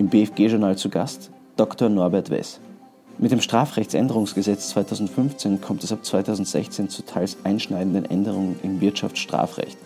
[0.00, 1.90] Im BFG-Journal zu Gast Dr.
[1.90, 2.58] Norbert Wess.
[3.18, 9.76] Mit dem Strafrechtsänderungsgesetz 2015 kommt es ab 2016 zu teils einschneidenden Änderungen im Wirtschaftsstrafrecht.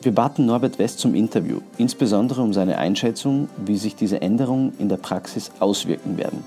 [0.00, 4.88] Wir baten Norbert West zum Interview, insbesondere um seine Einschätzung, wie sich diese Änderungen in
[4.88, 6.44] der Praxis auswirken werden.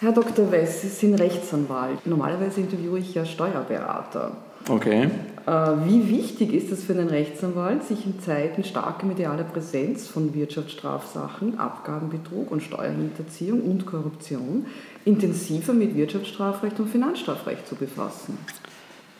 [0.00, 0.50] Herr Dr.
[0.50, 2.06] Wess, Sie sind Rechtsanwalt.
[2.06, 4.32] Normalerweise interviewe ich ja Steuerberater.
[4.66, 5.08] Okay.
[5.46, 5.50] Äh,
[5.86, 11.58] wie wichtig ist es für einen Rechtsanwalt, sich in Zeiten starker medialer Präsenz von Wirtschaftsstrafsachen,
[11.58, 14.66] Abgabenbetrug und Steuerhinterziehung und Korruption
[15.06, 18.36] intensiver mit Wirtschaftsstrafrecht und Finanzstrafrecht zu befassen?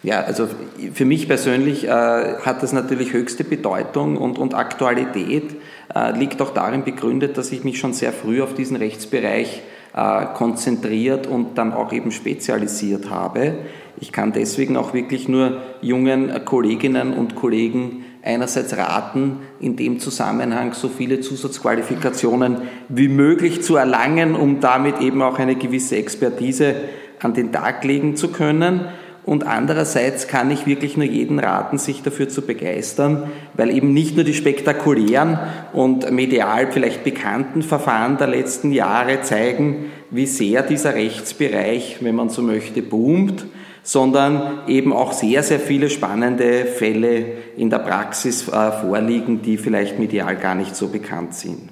[0.02, 0.48] Ja, also
[0.92, 5.56] für mich persönlich äh, hat das natürlich höchste Bedeutung und, und Aktualität
[5.94, 9.62] äh, liegt auch darin begründet, dass ich mich schon sehr früh auf diesen Rechtsbereich
[9.96, 13.54] äh, konzentriert und dann auch eben spezialisiert habe.
[14.00, 20.72] Ich kann deswegen auch wirklich nur jungen Kolleginnen und Kollegen einerseits raten, in dem Zusammenhang
[20.74, 26.74] so viele Zusatzqualifikationen wie möglich zu erlangen, um damit eben auch eine gewisse Expertise
[27.20, 28.82] an den Tag legen zu können.
[29.24, 33.24] Und andererseits kann ich wirklich nur jeden raten, sich dafür zu begeistern,
[33.54, 35.38] weil eben nicht nur die spektakulären
[35.74, 42.30] und medial vielleicht bekannten Verfahren der letzten Jahre zeigen, wie sehr dieser Rechtsbereich, wenn man
[42.30, 43.44] so möchte, boomt,
[43.88, 47.24] sondern eben auch sehr, sehr viele spannende Fälle
[47.56, 51.70] in der Praxis äh, vorliegen, die vielleicht medial gar nicht so bekannt sind.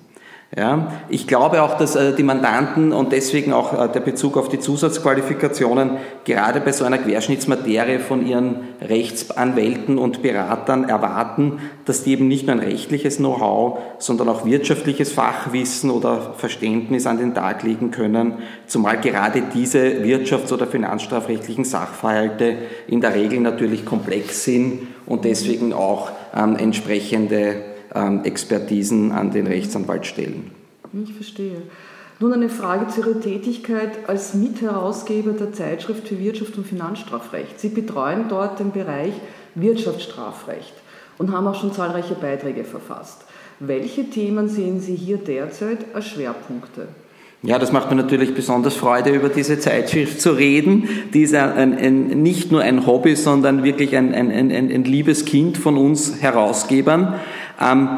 [0.55, 4.49] Ja, ich glaube auch, dass äh, die Mandanten und deswegen auch äh, der Bezug auf
[4.49, 12.13] die Zusatzqualifikationen gerade bei so einer Querschnittsmaterie von ihren Rechtsanwälten und Beratern erwarten, dass die
[12.13, 17.65] eben nicht nur ein rechtliches Know-how, sondern auch wirtschaftliches Fachwissen oder Verständnis an den Tag
[17.65, 18.35] legen können,
[18.69, 22.55] zumal gerade diese wirtschafts- oder finanzstrafrechtlichen Sachverhalte
[22.87, 27.76] in der Regel natürlich komplex sind und deswegen auch ähm, entsprechende
[28.25, 30.51] Expertisen an den Rechtsanwalt stellen.
[30.93, 31.63] Ich verstehe.
[32.19, 37.61] Nun eine Frage zu Ihrer Tätigkeit als Mitherausgeber der Zeitschrift für Wirtschaft und Finanzstrafrecht.
[37.61, 39.13] Sie betreuen dort den Bereich
[39.55, 40.73] Wirtschaftsstrafrecht
[41.19, 43.25] und haben auch schon zahlreiche Beiträge verfasst.
[43.61, 46.89] Welche Themen sehen Sie hier derzeit als Schwerpunkte?
[47.43, 50.89] Ja, das macht mir natürlich besonders Freude, über diese Zeitschrift zu reden.
[51.13, 55.77] Die ist ein, ein, nicht nur ein Hobby, sondern wirklich ein, ein liebes Kind von
[55.77, 57.15] uns Herausgebern.
[57.61, 57.89] Ähm,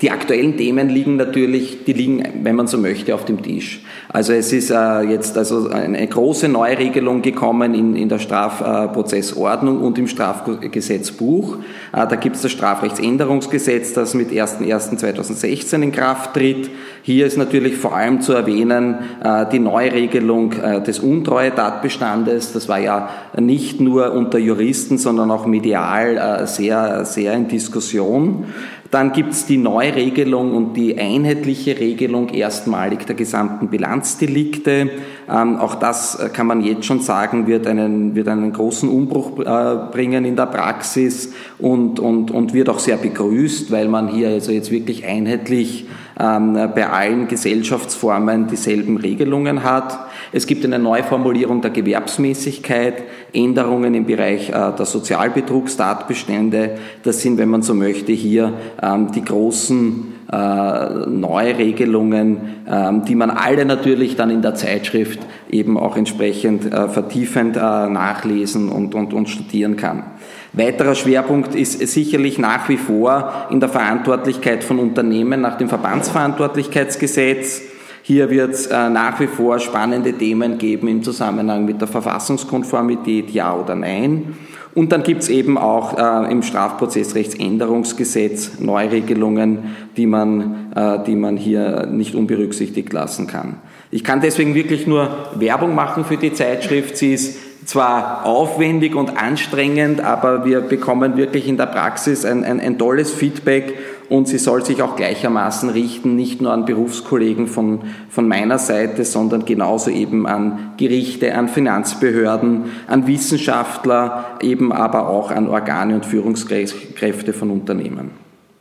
[0.00, 3.80] die aktuellen Themen liegen natürlich, die liegen, wenn man so möchte, auf dem Tisch.
[4.08, 9.98] Also es ist äh, jetzt also eine große Neuregelung gekommen in, in der Strafprozessordnung und
[9.98, 11.56] im Strafgesetzbuch.
[11.92, 16.70] Äh, da gibt es das Strafrechtsänderungsgesetz, das mit 1.1.2016 in Kraft tritt.
[17.02, 22.52] Hier ist natürlich vor allem zu erwähnen äh, die Neuregelung äh, des Untreue-Tatbestandes.
[22.52, 28.46] Das war ja nicht nur unter Juristen, sondern auch medial äh, sehr, sehr in Diskussion.
[28.90, 34.90] Dann gibt es die Neuregelung und die einheitliche Regelung erstmalig der gesamten Bilanzdelikte.
[35.30, 39.38] Ähm, auch das äh, kann man jetzt schon sagen, wird einen, wird einen großen Umbruch
[39.38, 44.28] äh, bringen in der Praxis und, und, und wird auch sehr begrüßt, weil man hier
[44.28, 45.86] also jetzt wirklich einheitlich
[46.18, 50.00] ähm, bei allen Gesellschaftsformen dieselben Regelungen hat.
[50.32, 53.02] Es gibt eine Neuformulierung der Gewerbsmäßigkeit,
[53.32, 56.78] Änderungen im Bereich äh, der Sozialbetrugstatbestände.
[57.02, 63.30] Das sind, wenn man so möchte, hier ähm, die großen äh, Neuregelungen, ähm, die man
[63.30, 65.18] alle natürlich dann in der Zeitschrift
[65.50, 70.04] eben auch entsprechend äh, vertiefend nachlesen und, und, und studieren kann.
[70.52, 77.62] Weiterer Schwerpunkt ist sicherlich nach wie vor in der Verantwortlichkeit von Unternehmen nach dem Verbandsverantwortlichkeitsgesetz.
[78.10, 83.30] Hier wird es äh, nach wie vor spannende Themen geben im Zusammenhang mit der Verfassungskonformität,
[83.30, 84.34] ja oder nein.
[84.74, 91.36] Und dann gibt es eben auch äh, im Strafprozessrechtsänderungsgesetz Neuregelungen, die man, äh, die man
[91.36, 93.58] hier nicht unberücksichtigt lassen kann.
[93.92, 96.96] Ich kann deswegen wirklich nur Werbung machen für die Zeitschrift.
[96.96, 102.58] Sie ist zwar aufwendig und anstrengend, aber wir bekommen wirklich in der Praxis ein, ein,
[102.58, 103.72] ein tolles Feedback
[104.10, 109.04] und sie soll sich auch gleichermaßen richten, nicht nur an Berufskollegen von, von meiner Seite,
[109.04, 116.04] sondern genauso eben an Gerichte, an Finanzbehörden, an Wissenschaftler, eben aber auch an Organe und
[116.04, 118.10] Führungskräfte von Unternehmen.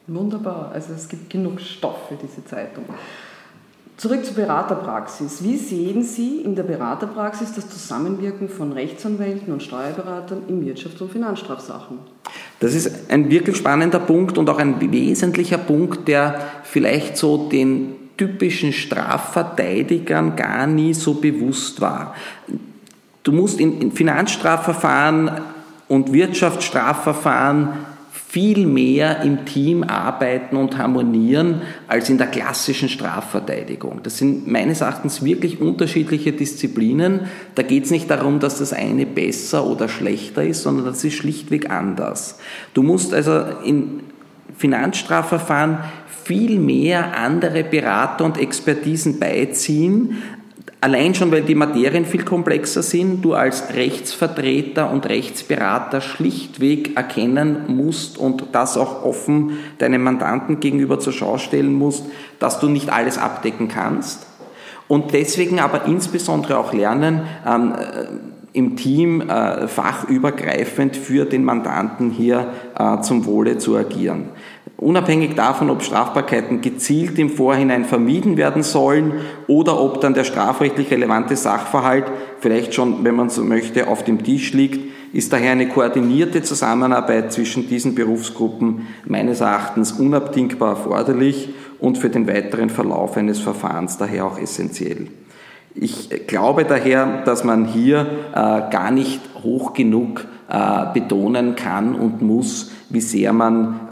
[0.07, 2.85] Wunderbar, also es gibt genug Stoff für diese Zeitung.
[3.97, 5.43] Zurück zur Beraterpraxis.
[5.43, 11.11] Wie sehen Sie in der Beraterpraxis das Zusammenwirken von Rechtsanwälten und Steuerberatern in Wirtschafts- und
[11.11, 11.97] Finanzstrafsachen?
[12.59, 17.93] Das ist ein wirklich spannender Punkt und auch ein wesentlicher Punkt, der vielleicht so den
[18.17, 22.15] typischen Strafverteidigern gar nie so bewusst war.
[23.23, 25.31] Du musst in, Finanzstrafverfahren
[25.87, 27.69] und Wirtschaftsstrafverfahren
[28.29, 34.01] viel mehr im Team arbeiten und harmonieren als in der klassischen Strafverteidigung.
[34.03, 37.21] Das sind meines Erachtens wirklich unterschiedliche Disziplinen.
[37.55, 41.15] Da geht es nicht darum, dass das eine besser oder schlechter ist, sondern das ist
[41.15, 42.37] schlichtweg anders.
[42.75, 44.01] Du musst also in
[44.55, 45.79] Finanzstrafverfahren
[46.23, 50.21] viel mehr andere Berater und Expertisen beiziehen,
[50.81, 57.65] Allein schon, weil die Materien viel komplexer sind, du als Rechtsvertreter und Rechtsberater schlichtweg erkennen
[57.67, 62.05] musst und das auch offen deinem Mandanten gegenüber zur Schau stellen musst,
[62.39, 64.25] dass du nicht alles abdecken kannst.
[64.87, 68.05] Und deswegen aber insbesondere auch lernen, ähm, äh,
[68.53, 72.47] im Team äh, fachübergreifend für den Mandanten hier
[72.77, 74.29] äh, zum Wohle zu agieren.
[74.79, 79.11] Unabhängig davon, ob Strafbarkeiten gezielt im Vorhinein vermieden werden sollen
[79.47, 82.05] oder ob dann der strafrechtlich relevante Sachverhalt
[82.39, 84.79] vielleicht schon, wenn man so möchte, auf dem Tisch liegt,
[85.11, 91.49] ist daher eine koordinierte Zusammenarbeit zwischen diesen Berufsgruppen meines Erachtens unabdingbar erforderlich
[91.79, 95.07] und für den weiteren Verlauf eines Verfahrens daher auch essentiell.
[95.75, 100.25] Ich glaube daher, dass man hier äh, gar nicht hoch genug
[100.93, 103.91] betonen kann und muss, wie sehr man äh,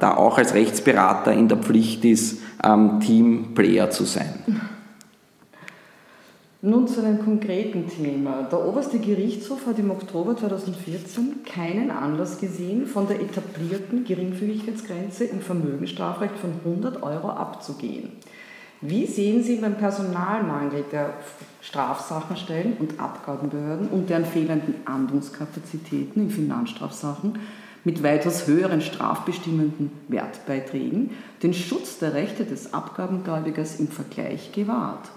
[0.00, 4.62] da auch als Rechtsberater in der Pflicht ist, ähm, Teamplayer zu sein.
[6.64, 8.46] Nun zu einem konkreten Thema.
[8.50, 15.40] Der oberste Gerichtshof hat im Oktober 2014 keinen Anlass gesehen, von der etablierten Geringfügigkeitsgrenze im
[15.40, 18.12] Vermögensstrafrecht von 100 Euro abzugehen.
[18.84, 21.14] Wie sehen Sie beim Personalmangel der
[21.60, 27.38] Strafsachenstellen und Abgabenbehörden und deren fehlenden Ahndungskapazitäten in Finanzstrafsachen
[27.84, 31.10] mit weitaus höheren strafbestimmenden Wertbeiträgen
[31.44, 35.08] den Schutz der Rechte des Abgabengläubigers im Vergleich gewahrt?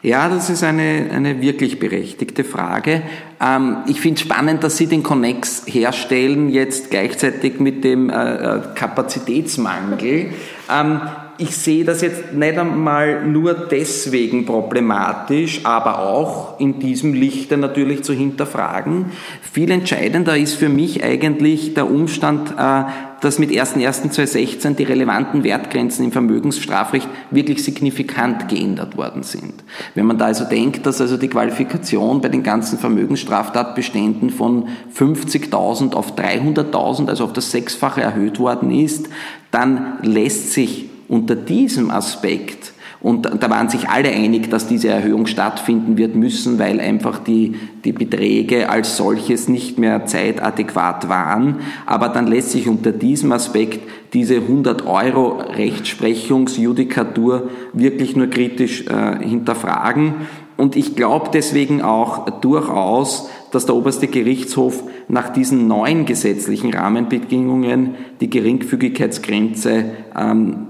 [0.00, 3.02] Ja, das ist eine, eine wirklich berechtigte Frage.
[3.40, 8.34] Ähm, ich finde es spannend, dass Sie den Connex herstellen, jetzt gleichzeitig mit dem äh,
[8.34, 10.32] äh Kapazitätsmangel.
[10.66, 11.02] Ähm,
[11.38, 18.04] ich sehe das jetzt nicht einmal nur deswegen problematisch, aber auch in diesem Lichte natürlich
[18.04, 19.06] zu hinterfragen.
[19.42, 22.84] Viel entscheidender ist für mich eigentlich der Umstand, äh,
[23.20, 29.64] dass mit 1.1.2016 die relevanten Wertgrenzen im Vermögensstrafrecht wirklich signifikant geändert worden sind.
[29.94, 35.94] Wenn man da also denkt, dass also die Qualifikation bei den ganzen Vermögensstraftatbeständen von 50.000
[35.94, 39.08] auf 300.000, also auf das Sechsfache erhöht worden ist,
[39.50, 42.74] dann lässt sich unter diesem Aspekt,
[43.04, 47.54] und da waren sich alle einig, dass diese Erhöhung stattfinden wird müssen, weil einfach die,
[47.84, 51.56] die Beträge als solches nicht mehr zeitadäquat waren.
[51.84, 53.80] Aber dann lässt sich unter diesem Aspekt
[54.14, 60.14] diese 100 Euro Rechtsprechungsjudikatur wirklich nur kritisch äh, hinterfragen.
[60.56, 67.96] Und ich glaube deswegen auch durchaus, dass der oberste Gerichtshof nach diesen neuen gesetzlichen Rahmenbedingungen
[68.22, 69.84] die Geringfügigkeitsgrenze
[70.18, 70.68] ähm,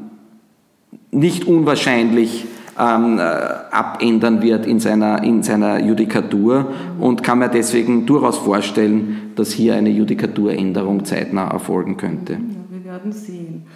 [1.15, 2.47] nicht unwahrscheinlich
[2.79, 9.33] ähm, äh, abändern wird in seiner, in seiner Judikatur und kann mir deswegen durchaus vorstellen,
[9.37, 12.35] dass hier eine Judikaturänderung zeitnah erfolgen könnte.
[12.35, 12.39] Ja,
[12.71, 13.67] wir werden sehen.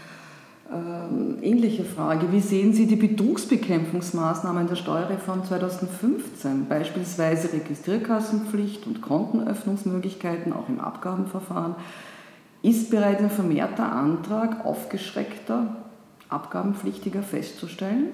[0.70, 2.30] Ähm, ähnliche Frage.
[2.32, 11.76] Wie sehen Sie die Betrugsbekämpfungsmaßnahmen der Steuerreform 2015, beispielsweise Registrierkassenpflicht und Kontenöffnungsmöglichkeiten auch im Abgabenverfahren?
[12.62, 15.76] Ist bereits ein vermehrter Antrag aufgeschreckter
[16.28, 18.08] Abgabenpflichtiger festzustellen?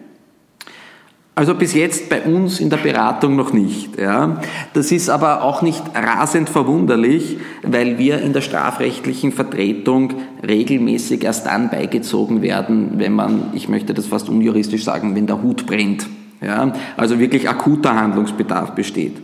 [1.36, 3.98] Also bis jetzt bei uns in der Beratung noch nicht.
[3.98, 4.40] Ja.
[4.72, 10.14] Das ist aber auch nicht rasend verwunderlich, weil wir in der strafrechtlichen Vertretung
[10.46, 15.42] regelmäßig erst dann beigezogen werden, wenn man, ich möchte das fast unjuristisch sagen, wenn der
[15.42, 16.06] Hut brennt.
[16.40, 16.72] Ja.
[16.96, 19.16] Also wirklich akuter Handlungsbedarf besteht.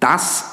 [0.00, 0.50] Dass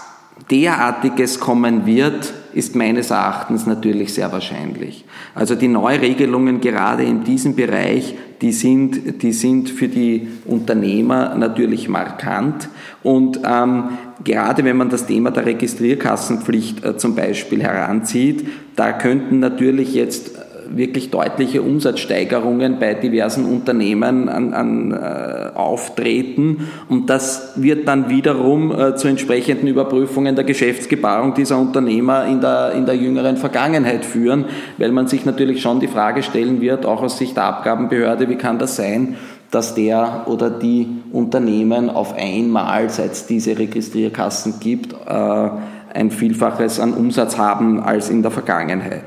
[0.51, 5.05] derartiges kommen wird, ist meines Erachtens natürlich sehr wahrscheinlich.
[5.35, 11.89] Also die Neuregelungen gerade in diesem Bereich, die sind, die sind für die Unternehmer natürlich
[11.89, 12.69] markant.
[13.01, 13.89] Und ähm,
[14.23, 20.31] gerade wenn man das Thema der Registrierkassenpflicht äh, zum Beispiel heranzieht, da könnten natürlich jetzt
[20.69, 28.71] wirklich deutliche Umsatzsteigerungen bei diversen Unternehmen an, an, äh, auftreten und das wird dann wiederum
[28.71, 34.45] äh, zu entsprechenden Überprüfungen der Geschäftsgebarung dieser Unternehmer in der, in der jüngeren Vergangenheit führen,
[34.77, 38.35] weil man sich natürlich schon die Frage stellen wird, auch aus Sicht der Abgabenbehörde, wie
[38.35, 39.15] kann das sein,
[39.53, 45.49] dass der oder die Unternehmen auf einmal, seit es diese Registrierkassen gibt, äh,
[45.93, 49.03] ein Vielfaches an Umsatz haben als in der Vergangenheit.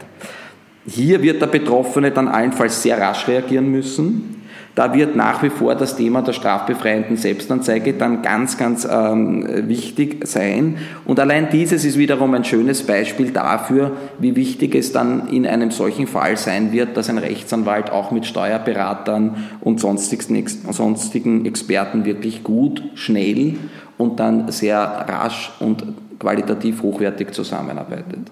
[0.88, 4.36] Hier wird der Betroffene dann allenfalls sehr rasch reagieren müssen.
[4.76, 10.28] Da wird nach wie vor das Thema der strafbefreienden Selbstanzeige dann ganz, ganz ähm, wichtig
[10.28, 10.76] sein.
[11.06, 15.70] Und allein dieses ist wiederum ein schönes Beispiel dafür, wie wichtig es dann in einem
[15.70, 22.44] solchen Fall sein wird, dass ein Rechtsanwalt auch mit Steuerberatern und sonstigen, sonstigen Experten wirklich
[22.44, 23.54] gut, schnell
[23.96, 25.84] und dann sehr rasch und
[26.18, 28.30] qualitativ hochwertig zusammenarbeitet.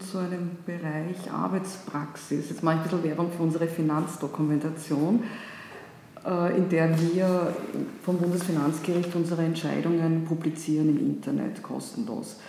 [0.00, 2.48] Zu einem Bereich Arbeitspraxis.
[2.48, 5.22] Jetzt mache ich ein bisschen Werbung für unsere Finanzdokumentation,
[6.26, 7.54] äh, in der wir
[8.02, 12.40] vom Bundesfinanzgericht unsere Entscheidungen publizieren im Internet kostenlos.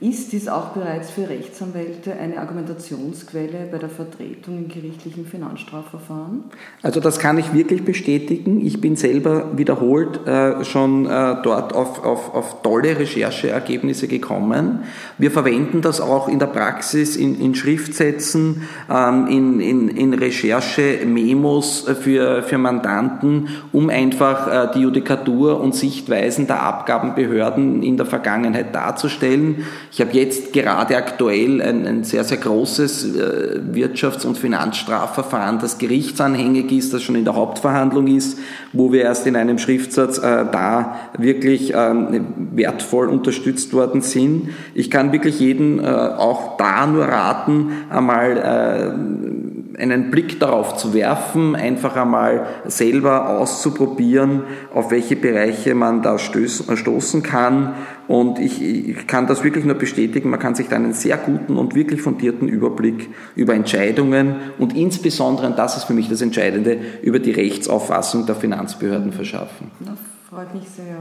[0.00, 6.44] Ist dies auch bereits für Rechtsanwälte eine Argumentationsquelle bei der Vertretung in gerichtlichen Finanzstrafverfahren?
[6.82, 8.60] Also das kann ich wirklich bestätigen.
[8.66, 14.80] Ich bin selber wiederholt äh, schon äh, dort auf, auf, auf tolle Rechercheergebnisse gekommen.
[15.16, 21.86] Wir verwenden das auch in der Praxis, in, in Schriftsätzen, ähm, in, in, in Recherche-Memos
[22.02, 28.74] für, für Mandanten, um einfach äh, die Judikatur und Sichtweisen der Abgabenbehörden in der Vergangenheit
[28.74, 29.64] darzustellen.
[29.94, 35.78] Ich habe jetzt gerade aktuell ein, ein sehr, sehr großes äh, Wirtschafts- und Finanzstrafverfahren, das
[35.78, 38.36] gerichtsanhängig ist, das schon in der Hauptverhandlung ist,
[38.72, 44.48] wo wir erst in einem Schriftsatz äh, da wirklich ähm, wertvoll unterstützt worden sind.
[44.74, 49.43] Ich kann wirklich jeden äh, auch da nur raten, einmal äh,
[49.76, 57.22] einen Blick darauf zu werfen, einfach einmal selber auszuprobieren, auf welche Bereiche man da stoßen
[57.22, 57.74] kann
[58.06, 61.56] und ich, ich, kann das wirklich nur bestätigen, man kann sich da einen sehr guten
[61.56, 66.78] und wirklich fundierten Überblick über Entscheidungen und insbesondere, und das ist für mich das Entscheidende,
[67.02, 69.70] über die Rechtsauffassung der Finanzbehörden verschaffen.
[69.80, 70.96] Das freut mich sehr.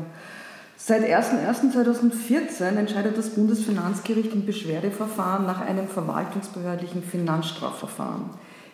[0.78, 8.30] Seit 01.01.2014 entscheidet das Bundesfinanzgericht im Beschwerdeverfahren nach einem verwaltungsbehördlichen Finanzstrafverfahren.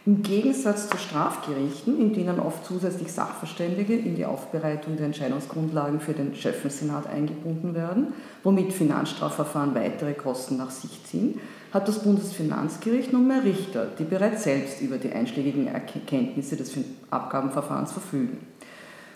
[0.05, 6.13] Im Gegensatz zu Strafgerichten, in denen oft zusätzlich Sachverständige in die Aufbereitung der Entscheidungsgrundlagen für
[6.13, 8.13] den Schöffensenat eingebunden werden,
[8.43, 11.39] womit Finanzstrafverfahren weitere Kosten nach sich ziehen,
[11.73, 16.73] hat das Bundesfinanzgericht nunmehr Richter, die bereits selbst über die einschlägigen Erkenntnisse des
[17.11, 18.37] Abgabenverfahrens verfügen.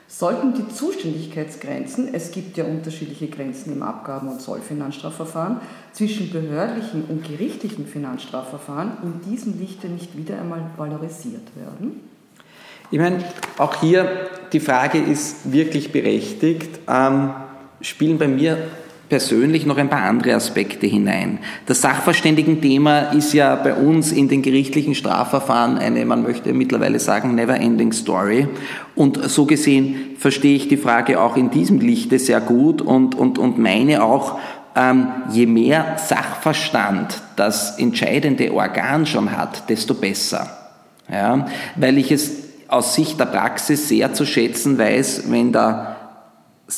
[0.08, 5.58] Sollten die Zuständigkeitsgrenzen, es gibt ja unterschiedliche Grenzen im Abgaben- und Zollfinanzstrafverfahren,
[5.92, 12.02] zwischen behördlichen und gerichtlichen Finanzstrafverfahren in diesem Lichte nicht wieder einmal valorisiert werden?
[12.92, 13.24] Ich meine,
[13.58, 16.80] auch hier die Frage ist wirklich berechtigt.
[16.88, 17.34] Ähm,
[17.82, 18.58] spielen bei mir
[19.10, 21.40] persönlich noch ein paar andere Aspekte hinein.
[21.66, 27.36] Das Sachverständigenthema ist ja bei uns in den gerichtlichen Strafverfahren eine, man möchte mittlerweile sagen,
[27.36, 28.48] never-ending Story.
[28.96, 33.38] Und so gesehen verstehe ich die Frage auch in diesem Lichte sehr gut und, und,
[33.38, 34.40] und meine auch,
[34.76, 40.50] ähm, je mehr Sachverstand das entscheidende Organ schon hat, desto besser.
[41.12, 42.32] Ja, weil ich es
[42.68, 46.03] aus Sicht der Praxis sehr zu schätzen weiß, wenn da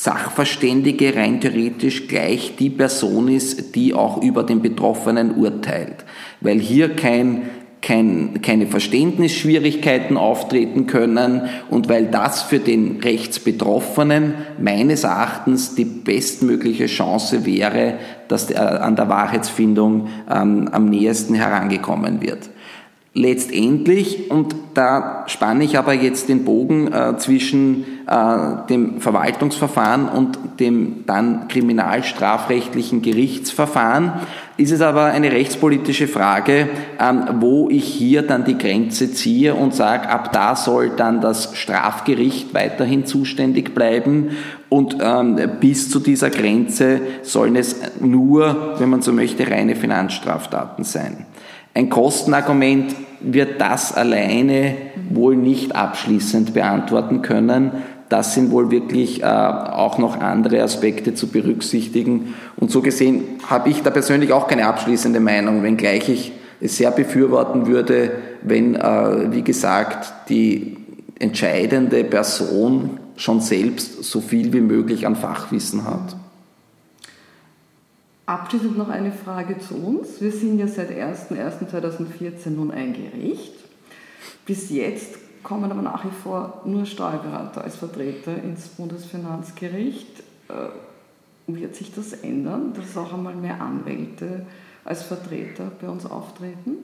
[0.02, 6.04] Sachverständige rein theoretisch gleich die Person ist, die auch über den Betroffenen urteilt.
[6.40, 7.48] Weil hier kein,
[7.80, 16.86] kein, keine Verständnisschwierigkeiten auftreten können und weil das für den Rechtsbetroffenen meines Erachtens die bestmögliche
[16.86, 17.94] Chance wäre,
[18.28, 22.50] dass an der Wahrheitsfindung ähm, am nächsten herangekommen wird.
[23.18, 30.38] Letztendlich, und da spanne ich aber jetzt den Bogen äh, zwischen äh, dem Verwaltungsverfahren und
[30.60, 34.12] dem dann kriminalstrafrechtlichen Gerichtsverfahren,
[34.58, 36.68] ist es aber eine rechtspolitische Frage,
[37.00, 41.56] ähm, wo ich hier dann die Grenze ziehe und sage, ab da soll dann das
[41.56, 44.32] Strafgericht weiterhin zuständig bleiben
[44.68, 50.84] und ähm, bis zu dieser Grenze sollen es nur, wenn man so möchte, reine Finanzstraftaten
[50.84, 51.24] sein.
[51.72, 54.74] Ein Kostenargument wird das alleine
[55.10, 57.72] wohl nicht abschließend beantworten können.
[58.08, 62.34] Das sind wohl wirklich äh, auch noch andere Aspekte zu berücksichtigen.
[62.56, 66.90] Und so gesehen habe ich da persönlich auch keine abschließende Meinung, wenngleich ich es sehr
[66.90, 70.76] befürworten würde, wenn, äh, wie gesagt, die
[71.18, 76.16] entscheidende Person schon selbst so viel wie möglich an Fachwissen hat.
[78.26, 80.20] Abschließend noch eine Frage zu uns.
[80.20, 83.54] Wir sind ja seit 01.01.2014 nun ein Gericht.
[84.44, 90.24] Bis jetzt kommen aber nach wie vor nur Steuerberater als Vertreter ins Bundesfinanzgericht.
[90.48, 94.44] Äh, wird sich das ändern, dass auch einmal mehr Anwälte
[94.84, 96.78] als Vertreter bei uns auftreten?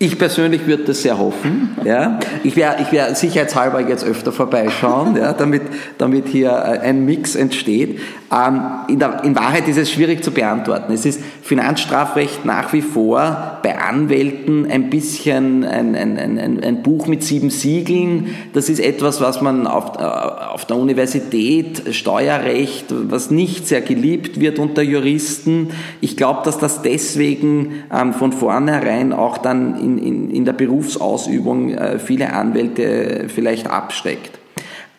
[0.00, 1.76] Ich persönlich würde das sehr hoffen.
[1.84, 2.20] Ja.
[2.44, 5.62] Ich werde ich werd sicherheitshalber jetzt öfter vorbeischauen, ja, damit,
[5.98, 7.98] damit hier äh, ein Mix entsteht.
[8.32, 10.92] Ähm, in, der, in Wahrheit ist es schwierig zu beantworten.
[10.92, 13.57] Es ist Finanzstrafrecht nach wie vor
[13.88, 18.34] Anwälten ein bisschen ein, ein, ein, ein Buch mit sieben Siegeln.
[18.52, 24.40] Das ist etwas, was man auf, äh, auf der Universität, Steuerrecht, was nicht sehr geliebt
[24.40, 25.70] wird unter Juristen.
[26.00, 31.70] Ich glaube, dass das deswegen ähm, von vornherein auch dann in, in, in der Berufsausübung
[31.70, 34.38] äh, viele Anwälte vielleicht abschreckt.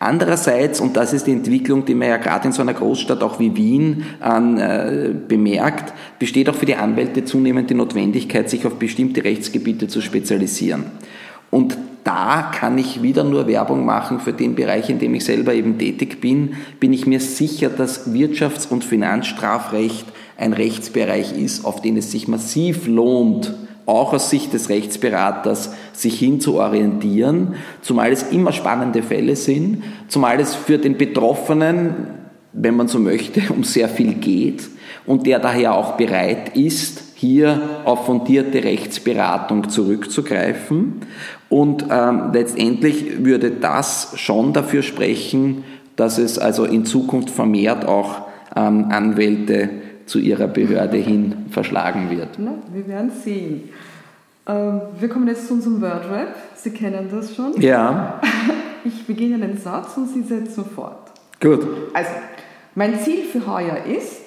[0.02, 3.38] Andererseits, und das ist die Entwicklung, die man ja gerade in so einer Großstadt auch
[3.38, 9.22] wie Wien äh, bemerkt, besteht auch für die Anwälte zunehmend die Notwendigkeit, sich auf bestimmte
[9.22, 10.86] Rechtsgebiete zu spezialisieren.
[11.50, 15.52] Und da kann ich wieder nur Werbung machen für den Bereich, in dem ich selber
[15.52, 16.54] eben tätig bin.
[16.80, 20.06] Bin ich mir sicher, dass Wirtschafts- und Finanzstrafrecht
[20.38, 23.52] ein Rechtsbereich ist, auf den es sich massiv lohnt,
[23.86, 29.82] auch aus Sicht des Rechtsberaters sich hin zu orientieren, zumal es immer spannende Fälle sind,
[30.08, 31.94] zumal es für den Betroffenen,
[32.52, 34.68] wenn man so möchte, um sehr viel geht
[35.06, 41.02] und der daher auch bereit ist, hier auf fundierte Rechtsberatung zurückzugreifen.
[41.50, 45.64] Und ähm, letztendlich würde das schon dafür sprechen,
[45.96, 48.22] dass es also in Zukunft vermehrt auch
[48.56, 49.68] ähm, Anwälte
[50.10, 52.30] zu ihrer Behörde hin verschlagen wird.
[52.38, 53.68] Na, wir werden sehen.
[54.44, 56.34] Ähm, wir kommen jetzt zu unserem Wordrap.
[56.56, 57.60] Sie kennen das schon.
[57.60, 58.20] Ja.
[58.82, 61.12] Ich beginne einen Satz und Sie setzen fort.
[61.38, 61.66] Gut.
[61.92, 62.10] Also,
[62.74, 64.22] mein Ziel für heuer ist.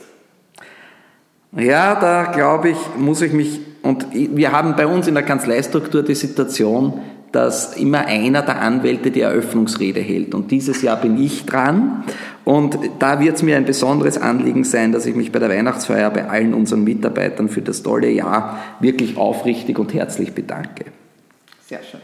[1.53, 6.03] Ja, da glaube ich, muss ich mich, und wir haben bei uns in der Kanzleistruktur
[6.03, 10.35] die Situation, dass immer einer der Anwälte die Eröffnungsrede hält.
[10.35, 12.03] Und dieses Jahr bin ich dran.
[12.45, 16.09] Und da wird es mir ein besonderes Anliegen sein, dass ich mich bei der Weihnachtsfeier
[16.11, 20.85] bei allen unseren Mitarbeitern für das tolle Jahr wirklich aufrichtig und herzlich bedanke.
[21.65, 22.01] Sehr schön.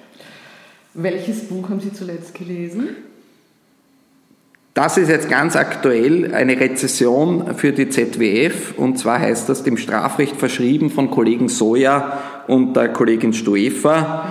[0.94, 2.90] Welches Buch haben Sie zuletzt gelesen?
[4.74, 9.76] Das ist jetzt ganz aktuell eine Rezession für die ZWF und zwar heißt das dem
[9.76, 14.26] Strafrecht verschrieben von Kollegen Soja und der Kollegin Stoefer.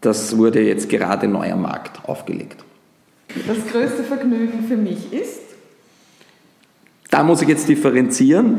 [0.00, 2.64] Das wurde jetzt gerade neu am Markt aufgelegt.
[3.46, 5.40] Das größte Vergnügen für mich ist?
[7.10, 8.58] Da muss ich jetzt differenzieren.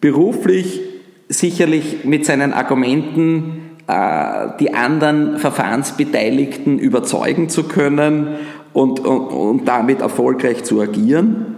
[0.00, 0.80] Beruflich
[1.28, 8.36] sicherlich mit seinen Argumenten äh, die anderen Verfahrensbeteiligten überzeugen zu können
[8.72, 11.56] und, und, und damit erfolgreich zu agieren.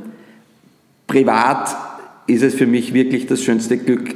[1.06, 1.76] Privat
[2.26, 4.14] ist es für mich wirklich das schönste Glück,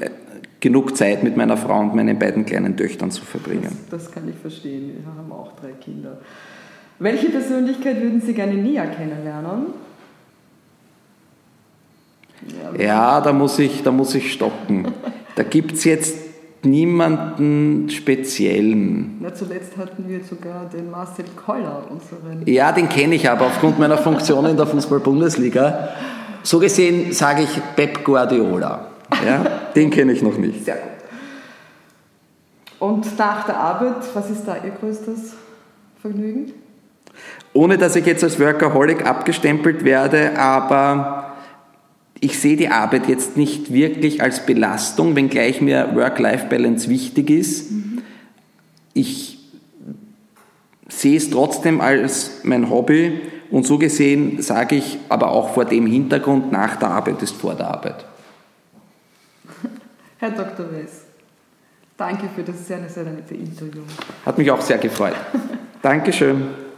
[0.61, 3.79] genug Zeit mit meiner Frau und meinen beiden kleinen Töchtern zu verbringen.
[3.91, 4.93] Das, das kann ich verstehen.
[4.99, 6.19] Wir haben auch drei Kinder.
[7.01, 9.69] Welche Persönlichkeit würden Sie gerne näher kennenlernen?
[12.77, 14.87] Ja, ja da, muss ich, da muss ich stoppen.
[15.35, 16.19] da gibt es jetzt
[16.63, 19.17] niemanden speziellen.
[19.19, 22.43] Na, zuletzt hatten wir sogar den Marcel Koller, unseren.
[22.45, 25.89] Ja, den kenne ich aber aufgrund meiner Funktion in der Fußball-Bundesliga.
[26.43, 28.89] So gesehen sage ich Pep Guardiola.
[29.27, 29.43] Ja,
[29.75, 30.67] den kenne ich noch nicht.
[30.67, 30.83] Sehr gut.
[32.79, 35.33] Und nach der Arbeit, was ist da Ihr größtes
[36.03, 36.53] Vergnügen?
[37.53, 41.37] Ohne dass ich jetzt als Workaholic abgestempelt werde, aber
[42.21, 47.71] ich sehe die Arbeit jetzt nicht wirklich als Belastung, wenngleich mir Work-Life-Balance wichtig ist.
[47.71, 48.03] Mhm.
[48.93, 49.39] Ich
[50.89, 55.87] sehe es trotzdem als mein Hobby und so gesehen sage ich aber auch vor dem
[55.87, 58.05] Hintergrund, nach der Arbeit ist vor der Arbeit.
[60.19, 60.71] Herr Dr.
[60.73, 61.05] Wess,
[61.97, 63.83] danke für das sehr, sehr nette Interview.
[64.27, 65.17] Hat mich auch sehr gefreut.
[65.83, 66.70] Dankeschön.